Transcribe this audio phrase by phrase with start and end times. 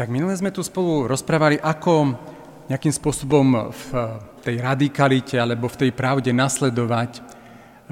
[0.00, 2.16] Tak minule sme tu spolu rozprávali, ako
[2.72, 3.88] nejakým spôsobom v
[4.40, 7.20] tej radikalite alebo v tej pravde nasledovať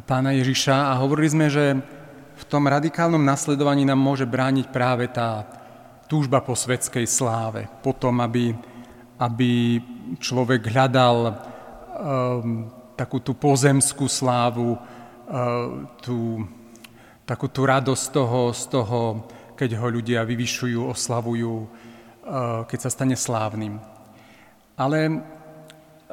[0.08, 0.88] pána Ježiša.
[0.88, 1.76] A hovorili sme, že
[2.32, 5.52] v tom radikálnom nasledovaní nám môže brániť práve tá
[6.08, 8.56] túžba po svetskej sláve, po tom, aby,
[9.20, 9.76] aby
[10.16, 16.40] človek hľadal um, takú tú pozemskú slávu, uh, tú,
[17.28, 19.28] takú tú radosť toho, z toho,
[19.60, 21.87] keď ho ľudia vyvyšujú, oslavujú, Eh,
[22.68, 23.80] keď sa stane slávnym.
[24.76, 25.24] Ale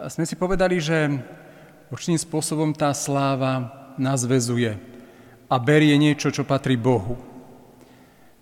[0.07, 1.11] sme si povedali, že
[1.91, 4.75] určitým spôsobom tá sláva nás vezuje
[5.45, 7.19] a berie niečo, čo patrí Bohu.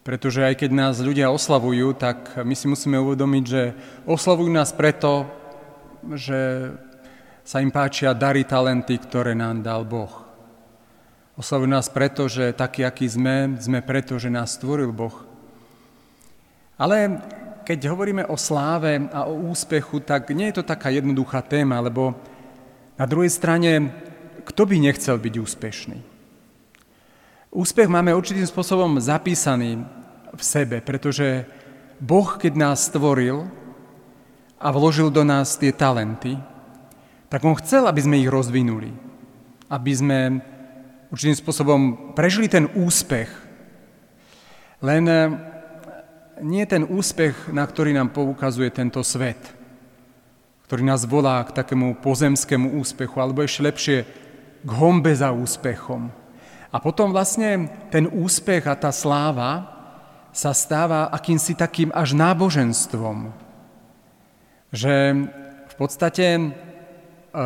[0.03, 3.63] Pretože aj keď nás ľudia oslavujú, tak my si musíme uvedomiť, že
[4.03, 5.27] oslavujú nás preto,
[6.11, 6.71] že
[7.43, 10.23] sa im páčia dary, talenty, ktoré nám dal Boh.
[11.39, 15.15] Oslavujú nás preto, že taký, aký sme, sme preto, že nás stvoril Boh.
[16.75, 17.23] Ale
[17.63, 22.11] keď hovoríme o sláve a o úspechu, tak nie je to taká jednoduchá téma, lebo
[22.99, 23.89] na druhej strane,
[24.43, 25.99] kto by nechcel byť úspešný?
[27.53, 29.81] Úspech máme určitým spôsobom zapísaný
[30.33, 31.47] v sebe, pretože
[32.01, 33.47] Boh, keď nás stvoril
[34.59, 36.35] a vložil do nás tie talenty,
[37.29, 38.91] tak On chcel, aby sme ich rozvinuli,
[39.69, 40.19] aby sme
[41.13, 41.81] určitým spôsobom
[42.17, 43.29] prežili ten úspech.
[44.81, 45.05] Len
[46.43, 49.39] nie ten úspech, na ktorý nám poukazuje tento svet,
[50.67, 53.97] ktorý nás volá k takému pozemskému úspechu, alebo ešte lepšie
[54.63, 56.11] k hombe za úspechom.
[56.73, 59.71] A potom vlastne ten úspech a tá sláva
[60.33, 63.29] sa stáva akýmsi takým až náboženstvom.
[64.73, 64.95] Že
[65.69, 66.41] v podstate e,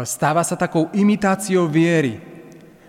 [0.08, 2.24] stáva sa takou imitáciou viery,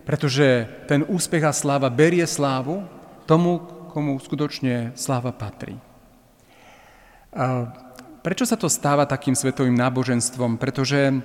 [0.06, 2.86] pretože ten úspech a sláva berie slávu
[3.26, 3.58] tomu,
[3.90, 5.88] komu skutočne sláva patrí.
[8.19, 10.58] Prečo sa to stáva takým svetovým náboženstvom?
[10.58, 11.22] Pretože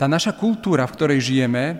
[0.00, 1.76] tá naša kultúra, v ktorej žijeme, e,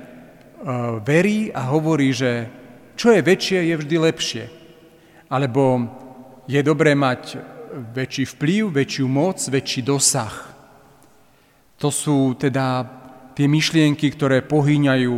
[1.01, 2.53] verí a hovorí, že
[2.95, 4.45] čo je väčšie, je vždy lepšie.
[5.33, 5.89] Alebo
[6.45, 7.41] je dobré mať
[7.97, 10.53] väčší vplyv, väčšiu moc, väčší dosah.
[11.81, 12.85] To sú teda
[13.33, 15.17] tie myšlienky, ktoré pohýňajú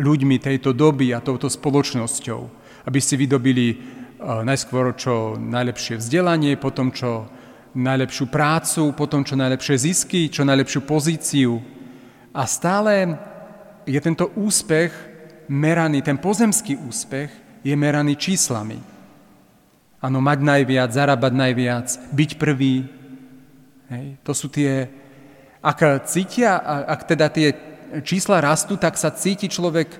[0.00, 2.40] ľuďmi tejto doby a touto spoločnosťou,
[2.88, 3.76] aby si vydobili e,
[4.24, 7.28] najskôr čo najlepšie vzdelanie, potom čo
[7.74, 11.62] najlepšiu prácu, potom čo najlepšie zisky, čo najlepšiu pozíciu.
[12.34, 13.18] A stále
[13.86, 14.90] je tento úspech
[15.50, 17.30] meraný, ten pozemský úspech
[17.62, 18.78] je meraný číslami.
[20.00, 22.88] Áno, mať najviac, zarábať najviac, byť prvý.
[23.90, 24.88] Hej, to sú tie...
[25.60, 26.56] Ak cítia,
[26.88, 27.52] ak teda tie
[28.00, 29.92] čísla rastú, tak sa cíti človek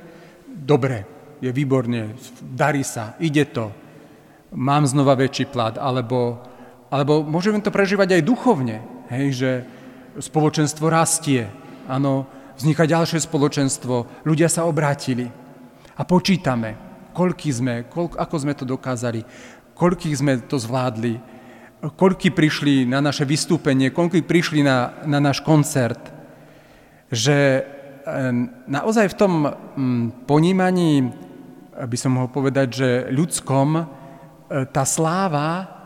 [0.49, 1.05] dobre,
[1.45, 3.69] je výborne, darí sa, ide to,
[4.57, 6.41] mám znova väčší plat, alebo
[6.91, 8.83] alebo môžeme to prežívať aj duchovne,
[9.15, 9.51] hej, že
[10.19, 11.47] spoločenstvo rastie,
[11.87, 12.27] áno,
[12.59, 15.31] vzniká ďalšie spoločenstvo, ľudia sa obrátili
[15.95, 16.75] a počítame,
[17.15, 19.23] koľky sme, koľk, ako sme to dokázali,
[19.79, 21.17] koľkých sme to zvládli,
[21.97, 26.13] koľky prišli na naše vystúpenie, koľky prišli na, na náš koncert,
[27.09, 27.65] že eh,
[28.69, 31.09] naozaj v tom mm, ponímaní,
[31.81, 33.85] by som mohol povedať, že ľudskom, eh,
[34.69, 35.80] tá sláva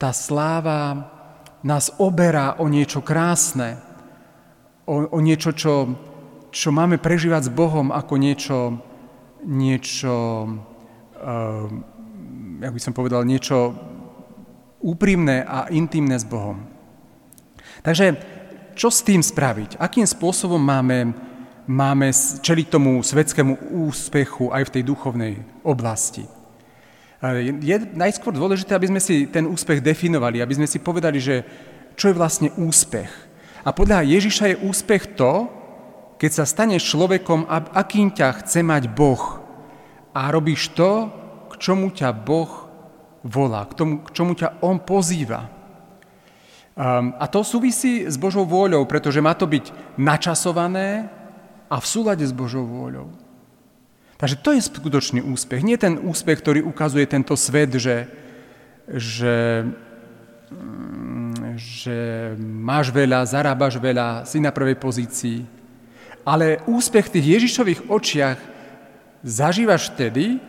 [0.00, 1.10] tá sláva
[1.60, 3.76] nás oberá o niečo krásne,
[4.88, 5.92] o, o niečo, čo,
[6.48, 8.58] čo máme prežívať s Bohom ako niečo,
[9.44, 10.14] niečo
[11.20, 11.68] uh,
[12.58, 13.74] jak by som povedal, niečo
[14.82, 16.62] úprimné a intimné s Bohom.
[17.82, 18.18] Takže
[18.78, 19.78] čo s tým spraviť?
[19.78, 21.14] Akým spôsobom máme,
[21.66, 25.34] máme čeliť tomu svetskému úspechu aj v tej duchovnej
[25.66, 26.37] oblasti?
[27.18, 31.42] Je najskôr dôležité, aby sme si ten úspech definovali, aby sme si povedali, že
[31.98, 33.10] čo je vlastne úspech.
[33.66, 35.50] A podľa Ježiša je úspech to,
[36.14, 39.42] keď sa staneš človekom, akým ťa chce mať Boh.
[40.14, 41.10] A robíš to,
[41.50, 42.70] k čomu ťa Boh
[43.26, 45.50] volá, k, tomu, k čomu ťa On pozýva.
[47.18, 51.10] A to súvisí s Božou vôľou, pretože má to byť načasované
[51.66, 53.10] a v súlade s Božou vôľou.
[54.18, 55.62] Takže to je skutočný úspech.
[55.62, 58.10] Nie ten úspech, ktorý ukazuje tento svet, že,
[58.90, 59.62] že,
[60.50, 61.98] mm, že
[62.42, 65.46] máš veľa, zarábaš veľa, si na prvej pozícii.
[66.26, 68.38] Ale úspech v tých Ježišových očiach
[69.22, 70.42] zažívaš vtedy,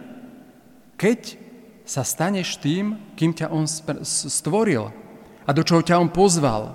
[0.97, 1.37] keď
[1.85, 3.69] sa staneš tým, kým ťa on
[4.03, 4.89] stvoril
[5.45, 6.73] a do čoho ťa on pozval.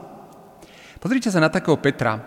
[1.03, 2.23] Pozrite sa na takého Petra.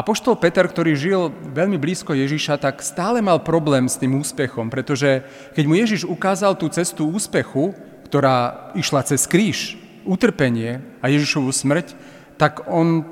[0.00, 5.20] Apoštol Peter, ktorý žil veľmi blízko Ježiša, tak stále mal problém s tým úspechom, pretože
[5.52, 7.76] keď mu Ježiš ukázal tú cestu úspechu,
[8.08, 9.76] ktorá išla cez kríž,
[10.08, 11.92] utrpenie a Ježišovu smrť,
[12.40, 13.04] tak on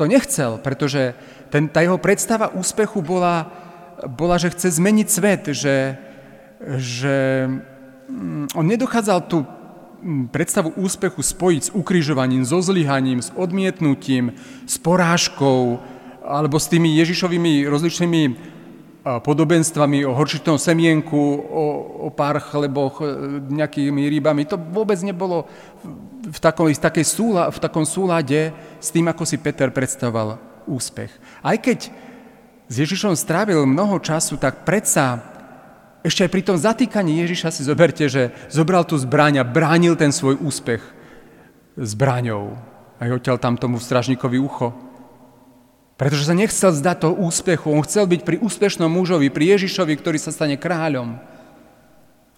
[0.00, 1.12] to nechcel, pretože
[1.52, 3.52] ten, tá jeho predstava úspechu bola,
[4.08, 6.00] bola, že chce zmeniť svet, že,
[6.80, 7.16] že
[8.08, 14.32] mm, on nedochádzal tú mm, predstavu úspechu spojiť s ukrižovaním, so zlyhaním, s odmietnutím,
[14.64, 15.84] s porážkou
[16.24, 18.22] alebo s tými Ježišovými rozličnými
[19.00, 21.64] podobenstvami o horčitom semienku, o,
[22.04, 23.04] o pár chleboch, e,
[23.48, 24.44] nejakými rybami.
[24.44, 25.48] To vôbec nebolo
[26.28, 30.36] v, takom, v, takej súla, v takom súlade s tým, ako si Peter predstavoval
[30.68, 31.08] úspech.
[31.40, 31.88] Aj keď
[32.68, 35.24] s Ježišom strávil mnoho času, tak predsa
[36.00, 40.12] ešte aj pri tom zatýkaní Ježiša si zoberte, že zobral tú zbraň a bránil ten
[40.12, 40.80] svoj úspech
[41.76, 42.56] zbraňou.
[43.00, 44.89] Aj odtiaľ tam tomu stražníkovi ucho.
[46.00, 47.68] Pretože sa nechcel zdať toho úspechu.
[47.68, 51.20] On chcel byť pri úspešnom mužovi, pri Ježišovi, ktorý sa stane kráľom.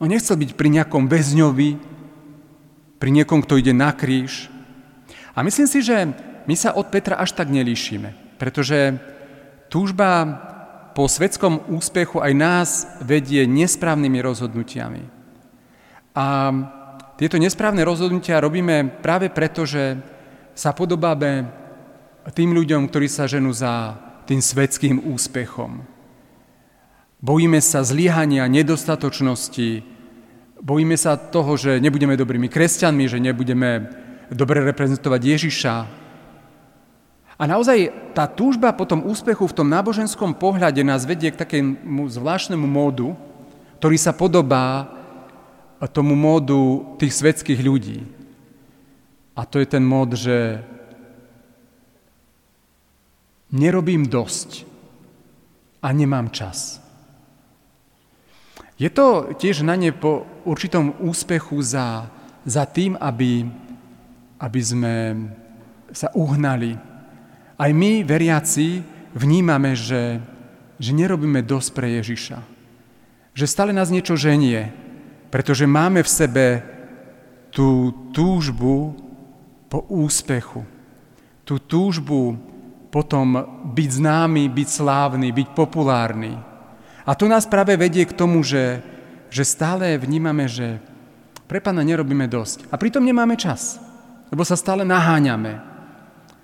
[0.03, 1.71] On nechcel byť pri nejakom väzňovi,
[2.99, 4.51] pri niekom, kto ide na kríž.
[5.39, 6.11] A myslím si, že
[6.43, 8.99] my sa od Petra až tak nelíšime, pretože
[9.71, 10.43] túžba
[10.99, 12.69] po svetskom úspechu aj nás
[12.99, 15.07] vedie nesprávnymi rozhodnutiami.
[16.19, 16.27] A
[17.15, 20.03] tieto nesprávne rozhodnutia robíme práve preto, že
[20.51, 21.62] sa podobáme
[22.31, 23.99] tým ľuďom, ktorí sa ženú za
[24.29, 25.83] tým svetským úspechom.
[27.23, 29.83] Bojíme sa zlyhania, nedostatočnosti,
[30.63, 33.91] bojíme sa toho, že nebudeme dobrými kresťanmi, že nebudeme
[34.31, 35.75] dobre reprezentovať Ježiša.
[37.39, 42.07] A naozaj tá túžba po tom úspechu v tom náboženskom pohľade nás vedie k takému
[42.07, 43.19] zvláštnemu módu,
[43.83, 44.87] ktorý sa podobá
[45.91, 48.07] tomu módu tých svetských ľudí.
[49.35, 50.63] A to je ten mód, že
[53.53, 54.65] nerobím dosť
[55.85, 56.81] a nemám čas.
[58.81, 62.11] Je to tiež na ne po určitom úspechu za,
[62.43, 63.47] za tým, aby,
[64.41, 64.95] aby sme
[65.93, 66.75] sa uhnali.
[67.61, 68.83] Aj my, veriaci,
[69.15, 70.19] vnímame, že,
[70.81, 72.39] že nerobíme dosť pre Ježiša.
[73.37, 74.73] Že stále nás niečo ženie,
[75.31, 76.47] pretože máme v sebe
[77.53, 78.97] tú túžbu
[79.69, 80.65] po úspechu.
[81.45, 82.41] Tú túžbu
[82.93, 83.41] potom
[83.73, 86.37] byť známy, byť slávny, byť populárny.
[87.09, 88.85] A to nás práve vedie k tomu, že,
[89.33, 90.77] že stále vnímame, že
[91.49, 92.69] pre pána nerobíme dosť.
[92.69, 93.81] A pritom nemáme čas,
[94.29, 95.65] lebo sa stále naháňame.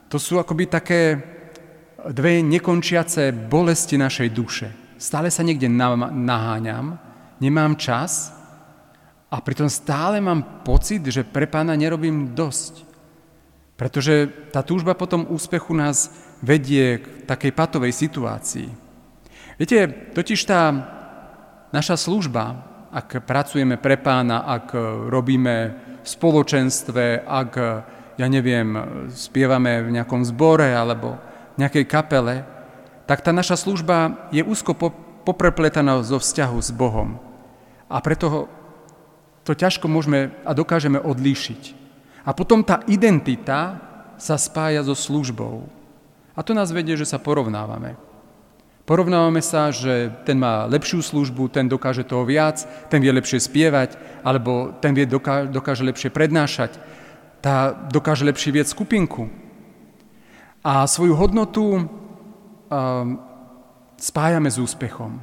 [0.09, 1.21] To sú akoby také
[2.09, 4.73] dve nekončiace bolesti našej duše.
[4.97, 6.97] Stále sa niekde naháňam,
[7.45, 8.33] nemám čas
[9.29, 12.88] a pritom stále mám pocit, že pre pána nerobím dosť.
[13.78, 16.10] Pretože tá túžba potom úspechu nás
[16.42, 18.66] vedie k takej patovej situácii.
[19.54, 20.75] Viete, totiž tá
[21.70, 22.58] naša služba,
[22.90, 24.75] ak pracujeme pre pána, ak
[25.06, 25.56] robíme
[26.02, 27.52] v spoločenstve, ak,
[28.19, 28.75] ja neviem,
[29.14, 31.14] spievame v nejakom zbore alebo
[31.54, 32.42] v nejakej kapele,
[33.06, 34.75] tak tá naša služba je úzko
[35.22, 37.22] poprepletaná zo vzťahu s Bohom.
[37.86, 38.50] A preto
[39.46, 41.88] to ťažko môžeme a dokážeme odlíšiť.
[42.28, 43.80] A potom tá identita
[44.20, 45.64] sa spája so službou.
[46.36, 47.96] A to nás vedie, že sa porovnávame.
[48.84, 53.96] Porovnávame sa, že ten má lepšiu službu, ten dokáže toho viac, ten vie lepšie spievať,
[54.20, 56.76] alebo ten vie dokáže, dokáže lepšie prednášať,
[57.40, 59.32] tá dokáže lepšie vieť skupinku.
[60.61, 61.88] A svoju hodnotu um,
[63.97, 65.16] spájame s úspechom.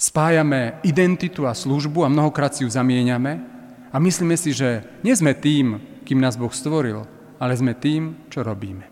[0.00, 3.51] Spájame identitu a službu a mnohokrát si ju zamieňame
[3.92, 7.04] a myslíme si, že nie sme tým, kým nás Boh stvoril,
[7.36, 8.88] ale sme tým, čo robíme.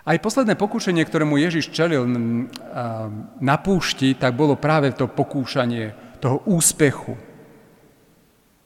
[0.00, 2.08] Aj posledné pokúšanie, ktorému Ježiš čelil
[3.40, 7.16] na púšti, tak bolo práve to pokúšanie toho úspechu.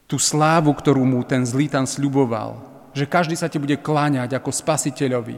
[0.07, 2.63] Tú slávu, ktorú mu ten zlý tam sľuboval.
[2.95, 5.37] Že každý sa ti bude kláňať ako spasiteľovi.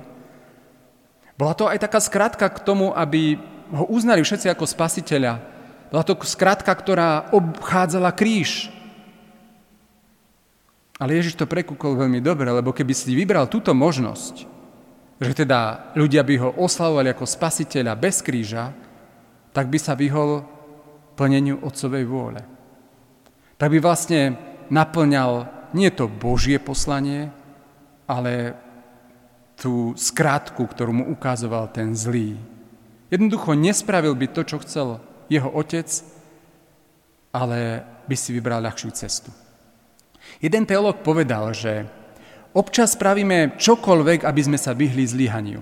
[1.37, 3.41] Bola to aj taká skratka k tomu, aby
[3.73, 5.41] ho uznali všetci ako spasiteľa.
[5.89, 8.69] Bola to skratka, ktorá obchádzala kríž.
[10.97, 14.49] Ale Ježiš to prekúkol veľmi dobre, lebo keby si vybral túto možnosť,
[15.21, 18.73] že teda ľudia by ho oslavovali ako spasiteľa bez kríža,
[19.53, 20.45] tak by sa vyhol
[21.17, 22.41] plneniu Otcovej vôle.
[23.57, 24.37] Tak by vlastne
[24.69, 27.33] naplňal nie to Božie poslanie,
[28.09, 28.57] ale
[29.57, 32.37] tú skrátku, ktorú mu ukazoval ten zlý.
[33.09, 35.01] Jednoducho nespravil by to, čo chcel
[35.33, 35.89] jeho otec,
[37.33, 39.33] ale by si vybral ľahšiu cestu.
[40.41, 41.89] Jeden teológ povedal, že
[42.57, 45.61] Občas spravíme čokoľvek, aby sme sa vyhli zlyhaniu.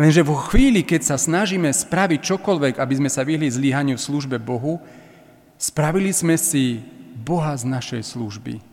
[0.00, 4.40] Lenže vo chvíli, keď sa snažíme spraviť čokoľvek, aby sme sa vyhli zlyhaniu v službe
[4.40, 4.80] Bohu,
[5.60, 6.80] spravili sme si
[7.20, 8.64] Boha z našej služby.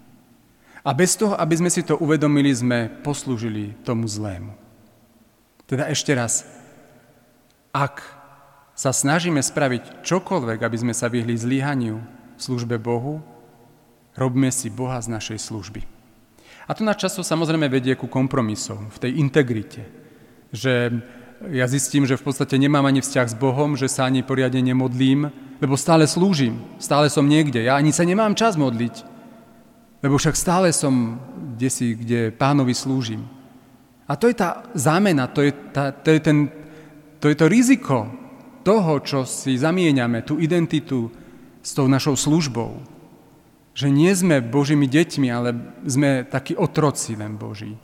[0.88, 4.56] A bez toho, aby sme si to uvedomili, sme poslúžili tomu zlému.
[5.68, 6.48] Teda ešte raz,
[7.76, 8.00] ak
[8.72, 13.35] sa snažíme spraviť čokoľvek, aby sme sa vyhli zlíhaniu v službe Bohu,
[14.16, 15.82] robíme si Boha z našej služby.
[16.66, 19.86] A to na často samozrejme vedie ku kompromisom v tej integrite,
[20.50, 20.90] že
[21.52, 25.30] ja zistím, že v podstate nemám ani vzťah s Bohom, že sa ani poriadne nemodlím,
[25.62, 29.14] lebo stále slúžim, stále som niekde, ja ani sa nemám čas modliť.
[30.02, 31.18] Lebo však stále som
[31.56, 33.24] kde si, kde pánovi slúžim.
[34.06, 36.52] A to je tá zámena, to je, tá, to, je ten,
[37.24, 38.12] to je to riziko
[38.62, 41.10] toho, čo si zamieňame, tú identitu
[41.64, 42.95] s tou našou službou.
[43.76, 45.52] Že nie sme Božími deťmi, ale
[45.84, 47.76] sme takí otroci len Boží.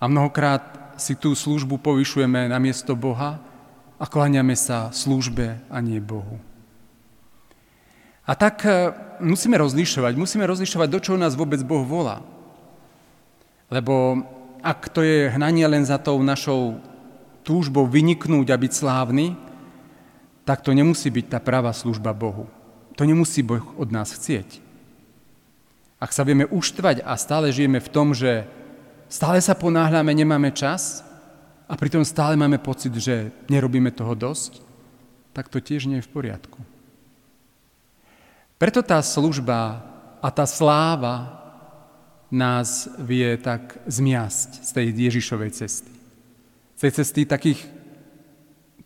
[0.00, 3.38] A mnohokrát si tú službu povyšujeme na miesto Boha
[4.00, 6.40] a kláňame sa službe a nie Bohu.
[8.28, 8.92] A tak e,
[9.24, 12.20] musíme rozlišovať, musíme rozlišovať, do čoho nás vôbec Boh volá.
[13.72, 14.24] Lebo
[14.60, 16.80] ak to je hnanie len za tou našou
[17.40, 19.26] túžbou vyniknúť a byť slávny,
[20.44, 22.48] tak to nemusí byť tá pravá služba Bohu.
[22.98, 24.58] To nemusí Boh od nás chcieť.
[26.02, 28.42] Ak sa vieme uštvať a stále žijeme v tom, že
[29.06, 31.06] stále sa ponáhľame, nemáme čas
[31.70, 34.62] a pritom stále máme pocit, že nerobíme toho dosť,
[35.30, 36.58] tak to tiež nie je v poriadku.
[38.58, 39.86] Preto tá služba
[40.18, 41.38] a tá sláva
[42.34, 45.92] nás vie tak zmiasť z tej Ježišovej cesty.
[46.74, 47.62] Z tej cesty takých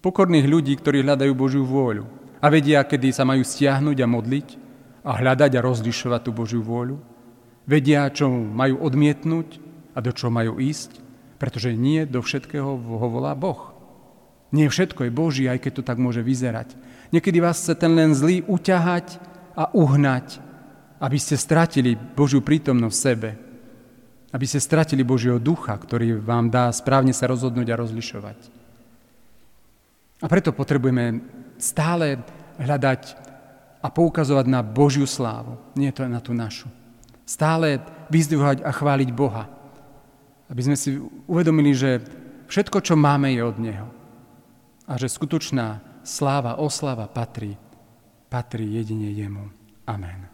[0.05, 4.49] pokorných ľudí, ktorí hľadajú Božiu vôľu a vedia, kedy sa majú stiahnuť a modliť
[5.07, 6.99] a hľadať a rozlišovať tú Božiu vôľu.
[7.63, 9.63] Vedia, čo majú odmietnúť
[9.95, 10.99] a do čo majú ísť,
[11.39, 13.71] pretože nie do všetkého ho volá Boh.
[14.51, 16.75] Nie všetko je Boží, aj keď to tak môže vyzerať.
[17.15, 19.23] Niekedy vás chce ten len zlý uťahať
[19.55, 20.43] a uhnať,
[20.99, 23.31] aby ste stratili Božiu prítomnosť v sebe,
[24.35, 28.62] aby ste stratili Božieho ducha, ktorý vám dá správne sa rozhodnúť a rozlišovať.
[30.23, 31.21] A preto potrebujeme
[31.59, 32.23] stále
[32.63, 33.19] hľadať
[33.83, 36.71] a poukazovať na Božiu slávu, nie to na tú našu.
[37.27, 39.51] Stále vyzdvihovať a chváliť Boha,
[40.47, 41.99] aby sme si uvedomili, že
[42.47, 43.89] všetko, čo máme, je od Neho.
[44.87, 47.59] A že skutočná sláva, oslava patrí
[48.33, 49.53] patrí jedine jemu.
[49.85, 50.32] Amen.